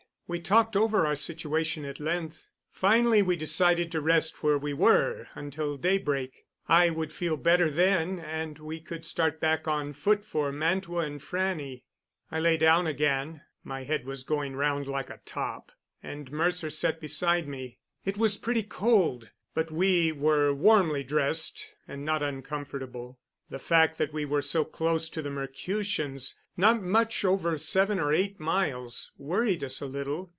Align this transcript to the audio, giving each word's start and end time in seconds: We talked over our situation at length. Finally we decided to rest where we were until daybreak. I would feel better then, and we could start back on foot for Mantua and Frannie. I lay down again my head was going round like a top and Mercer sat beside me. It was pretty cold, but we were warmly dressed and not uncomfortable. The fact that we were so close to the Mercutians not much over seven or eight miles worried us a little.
We 0.33 0.39
talked 0.39 0.77
over 0.77 1.05
our 1.05 1.15
situation 1.15 1.83
at 1.83 1.99
length. 1.99 2.47
Finally 2.71 3.21
we 3.21 3.35
decided 3.35 3.91
to 3.91 3.99
rest 3.99 4.41
where 4.41 4.57
we 4.57 4.71
were 4.71 5.27
until 5.35 5.75
daybreak. 5.75 6.45
I 6.69 6.89
would 6.89 7.11
feel 7.11 7.35
better 7.35 7.69
then, 7.69 8.17
and 8.17 8.57
we 8.57 8.79
could 8.79 9.03
start 9.03 9.41
back 9.41 9.67
on 9.67 9.91
foot 9.91 10.23
for 10.23 10.53
Mantua 10.53 10.99
and 11.03 11.21
Frannie. 11.21 11.83
I 12.31 12.39
lay 12.39 12.55
down 12.55 12.87
again 12.87 13.41
my 13.65 13.83
head 13.83 14.05
was 14.05 14.23
going 14.23 14.55
round 14.55 14.87
like 14.87 15.09
a 15.09 15.19
top 15.25 15.73
and 16.01 16.31
Mercer 16.31 16.69
sat 16.69 17.01
beside 17.01 17.45
me. 17.45 17.79
It 18.05 18.15
was 18.17 18.37
pretty 18.37 18.63
cold, 18.63 19.31
but 19.53 19.69
we 19.69 20.13
were 20.13 20.53
warmly 20.53 21.03
dressed 21.03 21.73
and 21.89 22.05
not 22.05 22.23
uncomfortable. 22.23 23.19
The 23.49 23.59
fact 23.59 23.97
that 23.97 24.13
we 24.13 24.23
were 24.23 24.41
so 24.41 24.63
close 24.63 25.09
to 25.09 25.21
the 25.21 25.29
Mercutians 25.29 26.37
not 26.57 26.81
much 26.83 27.23
over 27.25 27.57
seven 27.57 27.97
or 27.97 28.13
eight 28.13 28.37
miles 28.39 29.09
worried 29.17 29.63
us 29.63 29.81
a 29.81 29.85
little. 29.85 30.29